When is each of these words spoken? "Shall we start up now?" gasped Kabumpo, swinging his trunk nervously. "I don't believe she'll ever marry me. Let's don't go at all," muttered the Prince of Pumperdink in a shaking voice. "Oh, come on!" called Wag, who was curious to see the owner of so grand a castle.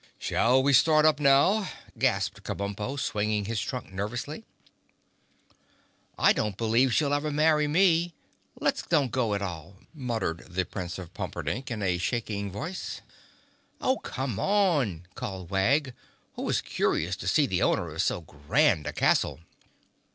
"Shall 0.17 0.63
we 0.63 0.73
start 0.73 1.05
up 1.05 1.19
now?" 1.19 1.69
gasped 1.95 2.41
Kabumpo, 2.41 2.99
swinging 2.99 3.45
his 3.45 3.61
trunk 3.61 3.93
nervously. 3.93 4.43
"I 6.17 6.33
don't 6.33 6.57
believe 6.57 6.91
she'll 6.91 7.13
ever 7.13 7.29
marry 7.29 7.67
me. 7.67 8.15
Let's 8.59 8.81
don't 8.81 9.11
go 9.11 9.35
at 9.35 9.43
all," 9.43 9.75
muttered 9.93 10.39
the 10.49 10.65
Prince 10.65 10.97
of 10.97 11.13
Pumperdink 11.13 11.69
in 11.69 11.83
a 11.83 11.99
shaking 11.99 12.51
voice. 12.51 13.01
"Oh, 13.79 13.97
come 13.97 14.39
on!" 14.39 15.05
called 15.13 15.51
Wag, 15.51 15.93
who 16.33 16.41
was 16.41 16.61
curious 16.61 17.15
to 17.17 17.27
see 17.27 17.45
the 17.45 17.61
owner 17.61 17.87
of 17.93 18.01
so 18.01 18.21
grand 18.21 18.87
a 18.87 18.93
castle. 18.93 19.41